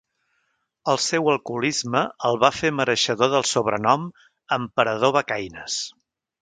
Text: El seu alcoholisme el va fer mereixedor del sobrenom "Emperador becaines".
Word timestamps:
El 0.93 0.97
seu 1.07 1.29
alcoholisme 1.33 2.01
el 2.31 2.39
va 2.45 2.51
fer 2.61 2.73
mereixedor 2.81 3.33
del 3.37 3.47
sobrenom 3.53 4.11
"Emperador 4.61 5.19
becaines". 5.21 5.83